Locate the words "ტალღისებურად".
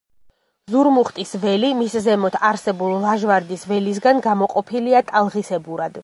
5.13-5.99